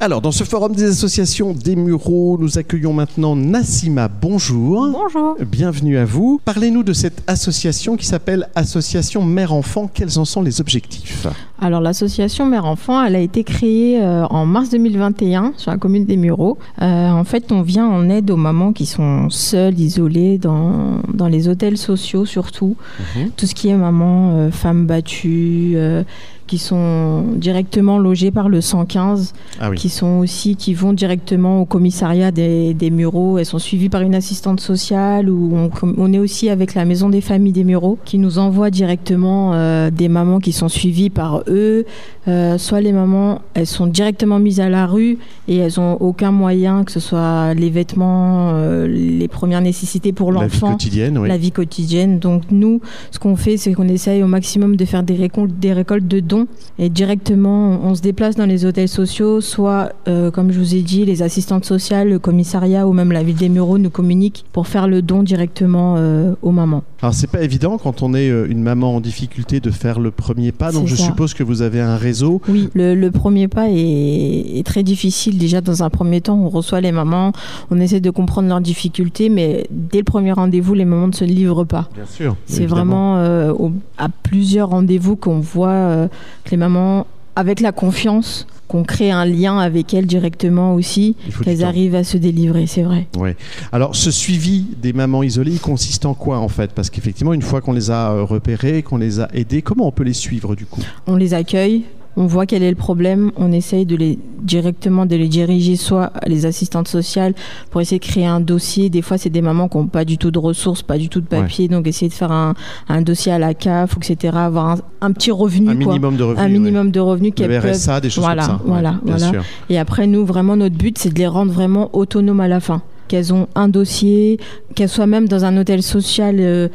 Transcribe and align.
Alors, 0.00 0.20
dans 0.20 0.30
ce 0.30 0.44
forum 0.44 0.76
des 0.76 0.90
associations 0.90 1.52
des 1.52 1.74
Mureaux, 1.74 2.38
nous 2.38 2.56
accueillons 2.56 2.92
maintenant 2.92 3.34
Nassima. 3.34 4.06
Bonjour. 4.06 4.88
Bonjour. 4.92 5.36
Bienvenue 5.44 5.98
à 5.98 6.04
vous. 6.04 6.40
Parlez-nous 6.44 6.84
de 6.84 6.92
cette 6.92 7.20
association 7.26 7.96
qui 7.96 8.06
s'appelle 8.06 8.48
Association 8.54 9.24
Mère-Enfant. 9.24 9.90
Quels 9.92 10.20
en 10.20 10.24
sont 10.24 10.40
les 10.40 10.60
objectifs? 10.60 11.26
Alors, 11.60 11.80
l'association 11.80 12.46
Mère-Enfant, 12.46 13.02
elle 13.02 13.16
a 13.16 13.20
été 13.20 13.42
créée 13.42 14.00
euh, 14.00 14.24
en 14.26 14.46
mars 14.46 14.70
2021 14.70 15.54
sur 15.56 15.70
la 15.72 15.76
commune 15.76 16.04
des 16.04 16.16
Mureaux. 16.16 16.56
Euh, 16.82 17.10
en 17.10 17.24
fait, 17.24 17.50
on 17.50 17.62
vient 17.62 17.86
en 17.88 18.08
aide 18.08 18.30
aux 18.30 18.36
mamans 18.36 18.72
qui 18.72 18.86
sont 18.86 19.28
seules, 19.28 19.78
isolées, 19.80 20.38
dans, 20.38 21.00
dans 21.12 21.26
les 21.26 21.48
hôtels 21.48 21.76
sociaux 21.76 22.24
surtout. 22.26 22.76
Mhm. 23.16 23.30
Tout 23.36 23.46
ce 23.46 23.54
qui 23.54 23.68
est 23.68 23.76
maman, 23.76 24.30
euh, 24.34 24.50
femme 24.50 24.86
battue. 24.86 25.72
euh, 25.74 26.04
qui 26.46 26.56
sont 26.56 27.24
directement 27.36 27.98
logées 27.98 28.30
par 28.30 28.48
le 28.48 28.62
115, 28.62 29.34
Ah 29.60 29.68
oui. 29.68 29.76
qui 29.76 29.90
sont 29.90 30.20
aussi 30.20 30.56
qui 30.56 30.72
vont 30.72 30.94
directement 30.94 31.60
au 31.60 31.66
commissariat 31.66 32.30
des, 32.30 32.72
des 32.72 32.88
Mureaux. 32.88 33.36
Elles 33.36 33.44
sont 33.44 33.58
suivies 33.58 33.90
par 33.90 34.00
une 34.00 34.14
assistante 34.14 34.58
sociale 34.58 35.28
ou 35.28 35.50
on, 35.54 35.70
on 35.98 36.10
est 36.10 36.18
aussi 36.18 36.48
avec 36.48 36.74
la 36.74 36.86
maison 36.86 37.10
des 37.10 37.20
familles 37.20 37.52
des 37.52 37.64
Mureaux 37.64 37.98
qui 38.06 38.16
nous 38.16 38.38
envoie 38.38 38.70
directement 38.70 39.50
euh, 39.52 39.90
des 39.90 40.08
mamans 40.08 40.38
qui 40.38 40.52
sont 40.52 40.70
suivies 40.70 41.10
par 41.10 41.42
eux. 41.48 41.84
Euh, 42.28 42.58
soit 42.58 42.80
les 42.80 42.92
mamans, 42.92 43.40
elles 43.54 43.66
sont 43.66 43.86
directement 43.86 44.38
mises 44.38 44.60
à 44.60 44.68
la 44.68 44.86
rue 44.86 45.18
et 45.48 45.56
elles 45.56 45.80
ont 45.80 45.94
aucun 46.00 46.30
moyen, 46.30 46.84
que 46.84 46.92
ce 46.92 47.00
soit 47.00 47.54
les 47.54 47.70
vêtements, 47.70 48.50
euh, 48.52 48.86
les 48.86 49.28
premières 49.28 49.62
nécessités 49.62 50.12
pour 50.12 50.30
La 50.32 50.40
vie 50.40 50.44
l'enfant 50.44 50.72
quotidienne, 50.72 51.16
oui. 51.18 51.28
la 51.28 51.38
vie 51.38 51.52
quotidienne. 51.52 52.18
Donc 52.18 52.42
nous, 52.50 52.80
ce 53.10 53.18
qu'on 53.18 53.36
fait, 53.36 53.56
c'est 53.56 53.72
qu'on 53.72 53.88
essaye 53.88 54.22
au 54.22 54.26
maximum 54.26 54.76
de 54.76 54.84
faire 54.84 55.02
des 55.02 55.14
récoltes, 55.14 55.58
des 55.58 55.72
récoltes 55.72 56.06
de 56.06 56.20
dons 56.20 56.46
et 56.78 56.90
directement, 56.90 57.78
on, 57.82 57.90
on 57.90 57.94
se 57.94 58.02
déplace 58.02 58.36
dans 58.36 58.46
les 58.46 58.66
hôtels 58.66 58.88
sociaux, 58.88 59.40
soit, 59.40 59.92
euh, 60.06 60.30
comme 60.30 60.52
je 60.52 60.58
vous 60.58 60.74
ai 60.74 60.82
dit, 60.82 61.06
les 61.06 61.22
assistantes 61.22 61.64
sociales, 61.64 62.10
le 62.10 62.18
commissariat 62.18 62.86
ou 62.86 62.92
même 62.92 63.10
la 63.12 63.22
ville 63.22 63.36
des 63.36 63.48
Mureaux 63.48 63.78
nous 63.78 63.90
communiquent 63.90 64.44
pour 64.52 64.66
faire 64.66 64.86
le 64.86 65.00
don 65.00 65.22
directement 65.22 65.96
aux 66.42 66.50
mamans. 66.50 66.82
Alors, 67.00 67.14
c'est 67.14 67.26
pas 67.30 67.42
évident 67.42 67.78
quand 67.78 68.02
on 68.02 68.14
est 68.14 68.28
une 68.28 68.62
maman 68.62 68.96
en 68.96 69.00
difficulté 69.00 69.60
de 69.60 69.70
faire 69.70 70.00
le 70.00 70.10
premier 70.10 70.52
pas. 70.52 70.72
Donc, 70.72 70.86
je 70.86 70.96
ça. 70.96 71.04
suppose 71.04 71.34
que 71.34 71.37
vous 71.42 71.62
avez 71.62 71.80
un 71.80 71.96
réseau. 71.96 72.40
Oui, 72.48 72.68
le, 72.74 72.94
le 72.94 73.10
premier 73.10 73.48
pas 73.48 73.68
est, 73.68 74.58
est 74.58 74.66
très 74.66 74.82
difficile. 74.82 75.38
Déjà, 75.38 75.60
dans 75.60 75.82
un 75.82 75.90
premier 75.90 76.20
temps, 76.20 76.38
on 76.38 76.48
reçoit 76.48 76.80
les 76.80 76.92
mamans, 76.92 77.32
on 77.70 77.80
essaie 77.80 78.00
de 78.00 78.10
comprendre 78.10 78.48
leurs 78.48 78.60
difficultés, 78.60 79.28
mais 79.28 79.66
dès 79.70 79.98
le 79.98 80.04
premier 80.04 80.32
rendez-vous, 80.32 80.74
les 80.74 80.84
mamans 80.84 81.08
ne 81.08 81.12
se 81.12 81.24
livrent 81.24 81.64
pas. 81.64 81.88
Bien 81.94 82.06
sûr. 82.06 82.36
C'est 82.46 82.66
vraiment 82.66 83.18
euh, 83.18 83.52
au- 83.52 83.72
à 83.98 84.08
plusieurs 84.08 84.70
rendez-vous 84.70 85.16
qu'on 85.16 85.40
voit 85.40 85.68
euh, 85.70 86.08
que 86.44 86.50
les 86.50 86.56
mamans, 86.56 87.06
avec 87.36 87.60
la 87.60 87.72
confiance, 87.72 88.46
qu'on 88.68 88.84
crée 88.84 89.10
un 89.10 89.24
lien 89.24 89.58
avec 89.58 89.94
elles 89.94 90.06
directement 90.06 90.74
aussi, 90.74 91.16
qu'elles 91.42 91.64
arrivent 91.64 91.94
à 91.94 92.04
se 92.04 92.18
délivrer, 92.18 92.66
c'est 92.66 92.82
vrai. 92.82 93.08
Ouais. 93.16 93.34
Alors, 93.72 93.96
ce 93.96 94.10
suivi 94.10 94.66
des 94.80 94.92
mamans 94.92 95.22
isolées, 95.22 95.52
il 95.52 95.60
consiste 95.60 96.06
en 96.06 96.14
quoi 96.14 96.38
en 96.38 96.48
fait? 96.48 96.72
Parce 96.72 96.90
qu'effectivement, 96.90 97.32
une 97.32 97.42
fois 97.42 97.60
qu'on 97.60 97.72
les 97.72 97.90
a 97.90 98.12
euh, 98.12 98.24
repérées, 98.24 98.82
qu'on 98.82 98.98
les 98.98 99.20
a 99.20 99.28
aidées, 99.32 99.62
comment 99.62 99.88
on 99.88 99.92
peut 99.92 100.04
les 100.04 100.12
suivre 100.12 100.54
du 100.54 100.66
coup? 100.66 100.82
On 101.06 101.16
les 101.16 101.32
accueille, 101.34 101.84
on 102.20 102.26
voit 102.26 102.46
quel 102.46 102.64
est 102.64 102.70
le 102.70 102.74
problème, 102.76 103.30
on 103.36 103.52
essaye 103.52 103.86
de 103.86 103.94
les 103.94 104.18
directement 104.42 105.06
de 105.06 105.14
les 105.14 105.28
diriger 105.28 105.76
soit 105.76 106.06
à 106.20 106.28
les 106.28 106.46
assistantes 106.46 106.88
sociales 106.88 107.32
pour 107.70 107.80
essayer 107.80 108.00
de 108.00 108.04
créer 108.04 108.26
un 108.26 108.40
dossier. 108.40 108.90
Des 108.90 109.02
fois, 109.02 109.18
c'est 109.18 109.30
des 109.30 109.40
mamans 109.42 109.68
qui 109.68 109.76
n'ont 109.76 109.86
pas 109.86 110.04
du 110.04 110.18
tout 110.18 110.30
de 110.32 110.38
ressources, 110.38 110.82
pas 110.82 110.98
du 110.98 111.08
tout 111.08 111.20
de 111.20 111.26
papier, 111.26 111.68
donc 111.68 111.86
essayer 111.86 112.08
de 112.08 112.14
faire 112.14 112.32
un, 112.32 112.54
un 112.88 113.02
dossier 113.02 113.30
à 113.30 113.38
la 113.38 113.54
CAF, 113.54 113.96
etc. 113.96 114.36
Avoir 114.36 114.66
un, 114.70 114.76
un 115.00 115.12
petit 115.12 115.30
revenu, 115.30 115.68
Un 115.70 115.76
quoi. 115.76 115.92
minimum 115.92 116.16
de 116.16 116.22
revenus. 116.24 116.40
un 116.42 116.46
ouais. 116.46 116.52
minimum 116.58 116.90
de 116.90 117.00
revenus 117.00 117.32
Le 117.38 117.46
qu'elles 117.46 117.60
peuvent 117.62 117.72
RSA, 117.72 118.00
des 118.00 118.10
choses 118.10 118.24
Voilà, 118.24 118.42
comme 118.46 118.56
ça. 118.58 118.62
Voilà, 118.64 118.94
voilà. 119.04 119.30
sûr. 119.30 119.44
Et 119.70 119.78
après, 119.78 120.06
nous, 120.08 120.24
vraiment, 120.26 120.56
notre 120.56 120.76
but, 120.76 120.98
c'est 120.98 121.12
de 121.12 121.18
les 121.18 121.26
rendre 121.28 121.52
vraiment 121.52 121.88
autonomes 121.92 122.40
à 122.40 122.48
la 122.48 122.58
fin. 122.58 122.82
Qu'elles 123.06 123.32
ont 123.32 123.46
un 123.54 123.68
dossier, 123.68 124.38
qu'elles 124.74 124.88
soient 124.88 125.06
même 125.06 125.28
dans 125.28 125.44
un 125.44 125.56
hôtel 125.56 125.82
social, 125.84 126.36
euh, 126.40 126.68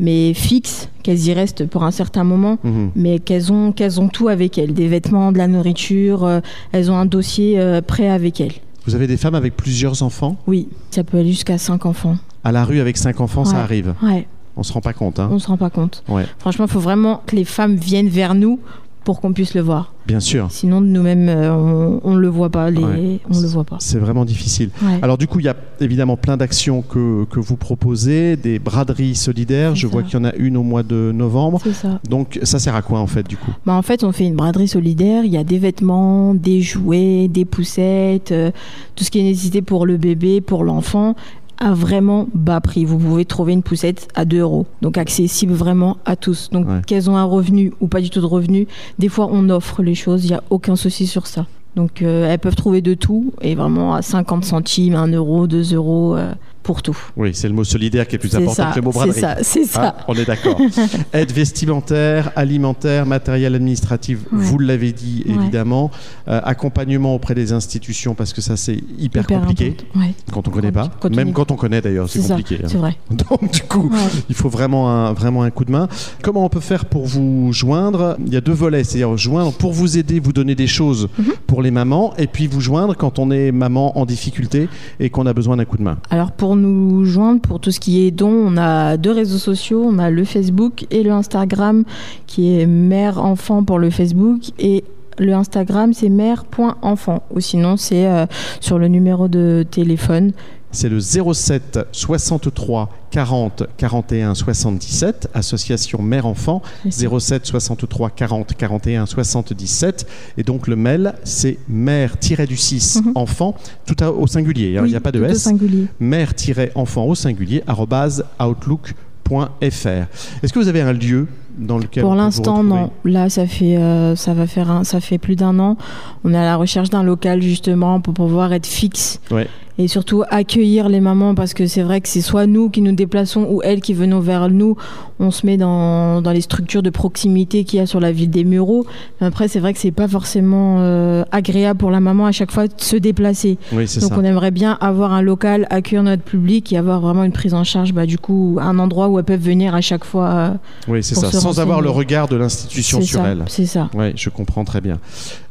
mais 0.00 0.34
fixe, 0.34 0.88
qu'elles 1.02 1.26
y 1.26 1.32
restent 1.32 1.66
pour 1.66 1.84
un 1.84 1.90
certain 1.90 2.24
moment, 2.24 2.58
Mhm. 2.64 2.90
mais 2.96 3.18
qu'elles 3.18 3.52
ont, 3.52 3.72
qu'elles 3.72 4.00
ont 4.00 4.08
tout 4.08 4.28
avec 4.28 4.58
elles. 4.58 4.72
Des 4.74 4.88
vêtements, 4.88 5.32
de 5.32 5.38
la 5.38 5.46
nourriture, 5.46 6.24
euh, 6.24 6.40
elles 6.72 6.90
ont 6.90 6.96
un 6.96 7.06
dossier 7.06 7.58
euh, 7.58 7.80
prêt 7.80 8.08
avec 8.08 8.40
elles. 8.40 8.54
Vous 8.86 8.94
avez 8.94 9.06
des 9.06 9.16
femmes 9.16 9.34
avec 9.34 9.56
plusieurs 9.56 10.02
enfants? 10.02 10.36
Oui, 10.46 10.68
ça 10.90 11.04
peut 11.04 11.18
aller 11.18 11.30
jusqu'à 11.30 11.56
5 11.58 11.86
enfants. 11.86 12.16
À 12.42 12.52
la 12.52 12.64
rue 12.64 12.80
avec 12.80 12.98
cinq 12.98 13.20
enfants, 13.22 13.46
ça 13.46 13.56
arrive. 13.62 13.94
Ouais, 14.02 14.26
On 14.56 14.62
se 14.62 14.70
rend 14.72 14.82
pas 14.82 14.92
compte. 14.92 15.18
Hein 15.18 15.28
on 15.32 15.38
se 15.38 15.46
rend 15.48 15.56
pas 15.56 15.70
compte. 15.70 16.04
Ouais. 16.08 16.26
Franchement, 16.38 16.66
il 16.66 16.70
faut 16.70 16.78
vraiment 16.80 17.22
que 17.26 17.34
les 17.34 17.44
femmes 17.46 17.74
viennent 17.76 18.08
vers 18.10 18.34
nous 18.34 18.60
pour 19.04 19.20
qu'on 19.20 19.32
puisse 19.32 19.54
le 19.54 19.60
voir. 19.60 19.92
Bien 20.06 20.20
sûr. 20.20 20.48
Sinon, 20.50 20.80
nous-mêmes, 20.80 21.28
euh, 21.28 21.52
on, 21.54 22.00
on 22.04 22.14
le 22.14 22.28
voit 22.28 22.50
pas. 22.50 22.70
Les, 22.70 22.82
Ouais. 22.84 23.20
On 23.30 23.40
le 23.40 23.46
voit 23.46 23.64
pas. 23.64 23.76
C'est 23.80 23.98
vraiment 23.98 24.24
difficile. 24.24 24.70
Ouais. 24.82 24.98
Alors 25.02 25.16
du 25.18 25.26
coup, 25.26 25.40
il 25.40 25.44
y 25.46 25.48
a 25.48 25.56
évidemment 25.80 26.16
plein 26.16 26.36
d'actions 26.36 26.82
que, 26.82 27.24
que 27.24 27.40
vous 27.40 27.56
proposez, 27.56 28.36
des 28.36 28.58
braderies 28.58 29.14
solidaires. 29.14 29.74
Je 29.74 29.86
vois 29.86 30.02
qu'il 30.02 30.14
y 30.14 30.16
en 30.20 30.24
a 30.24 30.34
une 30.34 30.56
au 30.56 30.62
mois 30.62 30.82
de 30.82 31.12
novembre. 31.14 31.60
C'est 31.62 31.72
ça. 31.72 32.00
Donc 32.08 32.38
ça 32.42 32.58
sert 32.58 32.74
à 32.74 32.82
quoi 32.82 32.98
en 33.00 33.06
fait 33.06 33.26
du 33.26 33.36
coup? 33.36 33.52
Bah, 33.64 33.74
en 33.74 33.82
fait, 33.82 34.04
on 34.04 34.12
fait 34.12 34.26
une 34.26 34.36
braderie 34.36 34.68
solidaire. 34.68 35.24
Il 35.24 35.32
y 35.32 35.38
a 35.38 35.44
des 35.44 35.58
vêtements, 35.58 36.34
des 36.34 36.60
jouets, 36.60 37.28
des 37.28 37.44
poussettes, 37.44 38.32
euh, 38.32 38.50
tout 38.96 39.04
ce 39.04 39.10
qui 39.10 39.20
est 39.20 39.22
nécessité 39.22 39.62
pour 39.62 39.86
le 39.86 39.96
bébé, 39.96 40.40
pour 40.40 40.64
l'enfant, 40.64 41.14
à 41.58 41.72
vraiment 41.74 42.26
bas 42.34 42.60
prix. 42.60 42.84
Vous 42.84 42.98
pouvez 42.98 43.24
trouver 43.24 43.52
une 43.52 43.62
poussette 43.62 44.08
à 44.14 44.24
2 44.24 44.38
euros. 44.40 44.66
Donc 44.82 44.98
accessible 44.98 45.52
vraiment 45.52 45.96
à 46.04 46.16
tous. 46.16 46.50
Donc 46.50 46.66
Ouais. 46.68 46.80
qu'elles 46.86 47.08
ont 47.10 47.16
un 47.16 47.24
revenu 47.24 47.72
ou 47.80 47.86
pas 47.86 48.00
du 48.00 48.10
tout 48.10 48.20
de 48.20 48.26
revenu, 48.26 48.66
des 48.98 49.08
fois 49.08 49.28
on 49.30 49.48
offre 49.50 49.82
les 49.82 49.94
choses. 49.94 50.24
Il 50.24 50.28
n'y 50.28 50.34
a 50.36 50.42
aucun 50.50 50.76
souci 50.76 51.06
sur 51.06 51.26
ça. 51.26 51.46
Donc 51.76 52.02
euh, 52.02 52.28
elles 52.30 52.38
peuvent 52.38 52.54
trouver 52.56 52.80
de 52.82 52.94
tout 52.94 53.32
et 53.40 53.54
vraiment 53.54 53.94
à 53.94 54.02
50 54.02 54.44
centimes, 54.44 54.94
1 54.94 55.08
euro, 55.08 55.46
2 55.46 55.74
euros 55.74 56.16
euh, 56.16 56.32
pour 56.64 56.82
tout. 56.82 56.96
Oui, 57.16 57.30
c'est 57.34 57.46
le 57.46 57.54
mot 57.54 57.62
solidaire 57.62 58.08
qui 58.08 58.16
est 58.16 58.18
plus 58.18 58.30
C'est 58.30 58.38
important 58.38 58.54
ça, 58.54 58.70
que 58.72 58.76
le 58.76 58.82
mot 58.82 58.90
c'est 58.90 58.98
braderie. 58.98 59.20
ça, 59.20 59.36
c'est 59.42 59.64
ça. 59.64 59.94
Ah, 59.98 60.04
on 60.08 60.14
est 60.14 60.24
d'accord. 60.24 60.58
Aide 61.12 61.30
vestimentaire, 61.30 62.32
alimentaire, 62.36 63.06
matériel 63.06 63.54
administratif, 63.54 64.18
Ouais. 64.24 64.28
vous 64.32 64.58
l'avez 64.58 64.92
dit 64.92 65.22
Ouais. 65.26 65.34
évidemment. 65.34 65.90
Euh, 66.26 66.40
accompagnement 66.42 67.14
auprès 67.14 67.34
des 67.34 67.52
institutions 67.52 68.14
parce 68.14 68.32
que 68.32 68.40
ça 68.40 68.56
c'est 68.56 68.78
hyper, 68.98 69.22
Hyper 69.24 69.40
compliqué. 69.40 69.76
Ouais, 69.94 70.14
quand 70.32 70.48
on 70.48 70.50
connaît 70.50 70.72
pas. 70.72 70.90
Quand 71.00 71.14
Même 71.14 71.32
quand 71.32 71.50
on 71.52 71.56
connaît 71.56 71.80
d'ailleurs, 71.82 72.08
c'est 72.08 72.20
c'est 72.22 72.28
compliqué. 72.28 72.58
hein. 72.64 72.66
c'est 72.68 72.78
vrai. 72.78 72.96
Donc 73.10 73.52
du 73.52 73.60
coup, 73.62 73.90
il 74.28 74.34
faut 74.34 74.48
vraiment 74.48 74.90
un, 74.90 75.12
vraiment 75.12 75.42
un 75.42 75.50
coup 75.50 75.64
de 75.64 75.70
main. 75.72 75.86
Comment 76.22 76.44
on 76.44 76.48
peut 76.48 76.60
faire 76.60 76.86
pour 76.86 77.04
vous 77.06 77.52
joindre? 77.52 78.16
Il 78.26 78.32
y 78.32 78.36
a 78.36 78.40
deux 78.40 78.52
volets, 78.52 78.84
c'est-à-dire 78.84 79.16
joindre 79.16 79.52
pour 79.52 79.72
vous 79.72 79.98
aider, 79.98 80.18
vous 80.18 80.32
donner 80.32 80.54
des 80.54 80.66
choses 80.66 81.08
Mhm. 81.18 81.32
pour 81.46 81.60
les 81.62 81.70
mamans, 81.70 82.14
et 82.18 82.26
puis 82.26 82.46
vous 82.46 82.60
joindre 82.60 82.96
quand 82.96 83.18
on 83.18 83.30
est 83.30 83.52
maman 83.52 83.98
en 83.98 84.06
difficulté 84.06 84.68
et 85.00 85.10
qu'on 85.10 85.26
a 85.26 85.32
besoin 85.34 85.56
d'un 85.58 85.64
coup 85.66 85.76
de 85.76 85.82
main. 85.82 85.98
Alors 86.10 86.32
pour 86.32 86.53
nous 86.56 87.04
joindre, 87.04 87.40
pour 87.40 87.60
tout 87.60 87.70
ce 87.70 87.80
qui 87.80 88.06
est 88.06 88.10
don, 88.10 88.30
on 88.30 88.56
a 88.56 88.96
deux 88.96 89.12
réseaux 89.12 89.38
sociaux, 89.38 89.82
on 89.84 89.98
a 89.98 90.10
le 90.10 90.24
Facebook 90.24 90.86
et 90.90 91.02
le 91.02 91.10
Instagram 91.12 91.84
qui 92.26 92.58
est 92.58 92.66
mère 92.66 93.22
enfant 93.24 93.64
pour 93.64 93.78
le 93.78 93.90
Facebook 93.90 94.40
et 94.58 94.84
le 95.18 95.32
Instagram 95.32 95.92
c'est 95.92 96.08
mère.enfant 96.08 97.22
ou 97.30 97.40
sinon 97.40 97.76
c'est 97.76 98.06
euh, 98.06 98.26
sur 98.60 98.78
le 98.78 98.88
numéro 98.88 99.28
de 99.28 99.64
téléphone. 99.70 100.32
C'est 100.74 100.88
le 100.88 100.98
07 101.00 101.78
63 101.92 102.90
40 103.10 103.62
41 103.76 104.34
77, 104.34 105.28
association 105.32 106.02
mère-enfant, 106.02 106.62
07 106.90 107.46
63 107.46 108.10
40 108.10 108.54
41 108.54 109.06
77. 109.06 110.06
Et 110.36 110.42
donc 110.42 110.66
le 110.66 110.74
mail, 110.76 111.14
c'est 111.22 111.58
mère-du-6 111.68 113.02
Mhm. 113.02 113.12
enfant, 113.14 113.54
tout 113.86 113.96
à- 114.00 114.10
au 114.10 114.26
singulier, 114.26 114.76
hein, 114.76 114.80
il 114.80 114.82
Oui, 114.82 114.90
n'y 114.90 114.96
a 114.96 115.00
pas 115.00 115.12
de 115.12 115.22
S. 115.24 115.38
singulier. 115.42 115.86
mère-enfant 116.00 117.04
au 117.04 117.14
singulier, 117.14 117.62
arrobase 117.68 118.24
outlook.fr. 118.40 120.06
Est-ce 120.42 120.52
que 120.52 120.58
vous 120.58 120.68
avez 120.68 120.80
un 120.80 120.92
lieu 120.92 121.26
dans 121.56 121.78
lequel 121.78 122.02
Pour 122.02 122.14
l'instant, 122.16 122.62
non. 122.64 122.90
Là, 123.04 123.28
ça 123.30 123.46
fait, 123.46 123.76
euh, 123.76 124.16
ça 124.16 124.34
va 124.34 124.46
faire, 124.46 124.70
un- 124.70 124.84
ça 124.84 125.00
fait 125.00 125.18
plus 125.18 125.36
d'un 125.36 125.58
an. 125.60 125.76
On 126.24 126.32
est 126.34 126.36
à 126.36 126.42
la 126.44 126.56
recherche 126.56 126.90
d'un 126.90 127.02
local 127.04 127.40
justement 127.42 128.00
pour 128.00 128.12
pouvoir 128.14 128.52
être 128.52 128.66
fixe 128.66 129.20
Ouais. 129.30 129.46
Et 129.78 129.88
surtout 129.88 130.22
accueillir 130.30 130.88
les 130.88 131.00
mamans 131.00 131.34
parce 131.34 131.52
que 131.54 131.66
c'est 131.66 131.82
vrai 131.82 132.00
que 132.00 132.08
c'est 132.08 132.20
soit 132.20 132.46
nous 132.46 132.70
qui 132.70 132.80
nous 132.80 132.92
déplaçons 132.94 133.46
ou 133.50 133.60
elles 133.62 133.80
qui 133.80 133.92
venons 133.94 134.20
vers 134.20 134.48
nous. 134.48 134.76
On 135.18 135.30
se 135.30 135.44
met 135.46 135.56
dans, 135.56 136.22
dans 136.22 136.30
les 136.32 136.40
structures 136.40 136.82
de 136.82 136.90
proximité 136.90 137.64
qu'il 137.64 137.78
y 137.78 137.82
a 137.82 137.86
sur 137.86 137.98
la 138.00 138.12
ville 138.12 138.30
des 138.30 138.44
Mureaux. 138.44 138.84
Mais 139.20 139.26
après, 139.26 139.48
c'est 139.48 139.58
vrai 139.60 139.72
que 139.72 139.78
c'est 139.80 139.90
pas 139.90 140.06
forcément 140.08 140.76
euh, 140.80 141.24
agréable 141.32 141.78
pour 141.78 141.90
la 141.90 142.00
maman 142.00 142.26
à 142.26 142.32
chaque 142.32 142.50
fois 142.52 142.66
de 142.68 142.72
se 142.76 142.96
déplacer. 142.96 143.58
Oui, 143.72 143.82
Donc 144.00 144.10
ça. 144.10 144.16
on 144.16 144.22
aimerait 144.24 144.50
bien 144.50 144.76
avoir 144.80 145.12
un 145.12 145.22
local, 145.22 145.66
accueillir 145.70 146.02
notre 146.02 146.22
public 146.22 146.72
et 146.72 146.76
avoir 146.76 147.00
vraiment 147.00 147.24
une 147.24 147.32
prise 147.32 147.54
en 147.54 147.64
charge, 147.64 147.92
bah, 147.92 148.06
du 148.06 148.18
coup, 148.18 148.58
un 148.60 148.78
endroit 148.78 149.08
où 149.08 149.18
elles 149.18 149.24
peuvent 149.24 149.40
venir 149.40 149.74
à 149.74 149.80
chaque 149.80 150.04
fois. 150.04 150.28
euh, 150.30 150.50
Oui, 150.88 151.02
c'est 151.02 151.14
ça. 151.14 151.30
Sans 151.32 151.58
avoir 151.60 151.80
le 151.80 151.90
regard 151.90 152.28
de 152.28 152.36
l'institution 152.36 153.00
sur 153.00 153.20
ça, 153.20 153.28
elle. 153.28 153.44
C'est 153.48 153.66
ça. 153.66 153.88
Oui, 153.94 154.12
je 154.16 154.30
comprends 154.30 154.64
très 154.64 154.80
bien. 154.80 154.98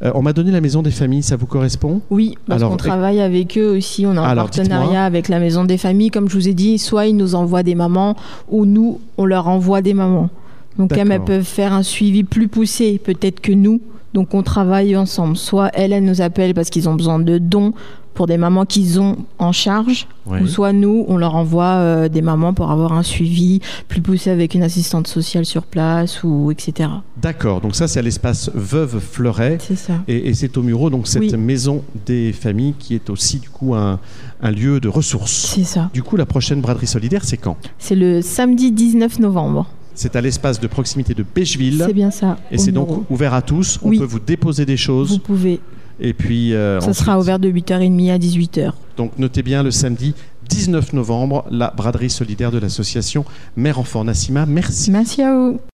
Euh, 0.03 0.11
on 0.15 0.21
m'a 0.21 0.33
donné 0.33 0.51
la 0.51 0.61
maison 0.61 0.81
des 0.81 0.91
familles, 0.91 1.23
ça 1.23 1.35
vous 1.35 1.45
correspond? 1.47 2.01
Oui, 2.09 2.35
parce 2.47 2.61
Alors, 2.61 2.71
qu'on 2.71 2.77
travaille 2.77 3.19
avec 3.21 3.57
eux 3.57 3.75
aussi. 3.77 4.05
On 4.05 4.12
a 4.17 4.21
un 4.21 4.23
Alors, 4.23 4.49
dites-moi. 4.49 4.69
partenariat 4.69 5.05
avec 5.05 5.27
la 5.27 5.39
Maison 5.39 5.63
des 5.63 5.77
Familles. 5.77 6.11
Comme 6.11 6.29
je 6.29 6.35
vous 6.35 6.47
ai 6.47 6.53
dit, 6.53 6.77
soit 6.77 7.07
ils 7.07 7.15
nous 7.15 7.35
envoient 7.35 7.63
des 7.63 7.75
mamans, 7.75 8.15
ou 8.49 8.65
nous, 8.65 8.99
on 9.17 9.25
leur 9.25 9.47
envoie 9.47 9.81
des 9.81 9.93
mamans. 9.93 10.29
Donc, 10.77 10.97
elles, 10.97 11.19
peuvent 11.21 11.43
faire 11.43 11.73
un 11.73 11.83
suivi 11.83 12.23
plus 12.23 12.47
poussé, 12.47 12.99
peut-être 13.03 13.41
que 13.41 13.51
nous, 13.51 13.79
Donc 14.13 14.33
on 14.33 14.43
travaille 14.43 14.95
ensemble. 14.95 15.35
Soit 15.37 15.69
elle, 15.73 15.93
elle 15.93 16.05
nous 16.05 16.21
appelle 16.21 16.53
parce 16.53 16.69
qu'ils 16.69 16.87
ont 16.89 16.95
besoin 16.95 17.19
de 17.19 17.37
dons 17.37 17.73
pour 18.13 18.27
des 18.27 18.37
mamans 18.37 18.65
qu'ils 18.67 18.99
ont 19.01 19.17
en 19.39 19.51
charge, 19.51 20.07
Oui. 20.27 20.37
ou 20.43 20.45
soit 20.47 20.71
nous, 20.71 21.03
on 21.07 21.17
leur 21.17 21.33
envoie 21.33 21.65
euh, 21.77 22.09
des 22.09 22.21
mamans 22.21 22.53
pour 22.53 22.69
avoir 22.69 22.93
un 22.93 23.01
suivi 23.01 23.59
plus 23.87 24.01
poussé 24.01 24.29
avec 24.29 24.53
une 24.53 24.61
assistante 24.61 25.07
sociale 25.07 25.45
sur 25.47 25.63
place 25.63 26.23
ou 26.23 26.51
etc. 26.51 26.89
D'accord, 27.19 27.59
donc 27.59 27.75
ça 27.75 27.87
c'est 27.87 27.97
à 27.97 28.01
l'espace 28.03 28.51
Veuve 28.53 28.99
Fleuret. 28.99 29.57
C'est 29.59 29.75
ça. 29.75 29.93
Et, 30.07 30.29
et 30.29 30.35
c'est 30.35 30.55
au 30.57 30.61
Muro, 30.61 30.91
donc 30.91 31.07
cette 31.07 31.23
Oui. 31.23 31.35
maison 31.37 31.83
des 32.05 32.33
familles 32.33 32.75
qui 32.77 32.93
est 32.93 33.09
aussi 33.09 33.39
du 33.39 33.49
coup 33.49 33.73
un, 33.73 33.99
un 34.43 34.51
lieu 34.51 34.79
de 34.79 34.89
ressources. 34.89 35.51
C'est 35.55 35.63
ça. 35.63 35.89
Du 35.91 36.03
coup, 36.03 36.15
la 36.15 36.27
prochaine 36.27 36.61
braderie 36.61 36.85
solidaire, 36.85 37.23
c'est 37.25 37.37
quand? 37.37 37.57
C'est 37.79 37.95
le 37.95 38.21
samedi 38.21 38.71
19 38.71 39.17
novembre. 39.21 39.65
C'est 39.95 40.15
à 40.15 40.21
l'espace 40.21 40.59
de 40.59 40.67
proximité 40.67 41.13
de 41.13 41.23
Becheville. 41.23 41.83
C'est 41.85 41.93
bien 41.93 42.11
ça. 42.11 42.37
Et 42.51 42.57
c'est 42.57 42.71
donc 42.71 43.09
ouvert 43.09 43.33
à 43.33 43.41
tous. 43.41 43.79
On 43.83 43.89
peut 43.91 44.03
vous 44.03 44.19
déposer 44.19 44.65
des 44.65 44.73
Vous 44.73 44.77
choses. 44.77 45.19
pouvez. 45.19 45.59
Et 45.99 46.13
puis. 46.13 46.53
euh, 46.53 46.79
Ça 46.79 46.89
ensuite- 46.89 47.05
sera 47.05 47.19
ouvert 47.19 47.37
de 47.39 47.49
8h30 47.49 48.11
à 48.11 48.17
18h. 48.17 48.71
Donc 48.97 49.11
notez 49.19 49.43
bien 49.43 49.61
le 49.63 49.71
samedi 49.71 50.13
19 50.49 50.93
novembre, 50.93 51.45
la 51.51 51.71
braderie 51.75 52.09
solidaire 52.09 52.51
de 52.51 52.57
l'association 52.59 53.23
Mère-Enfant. 53.55 54.03
Nassima, 54.03 54.45
merci. 54.45 54.91
Merci 54.91 55.21
à 55.21 55.33
vous. 55.33 55.59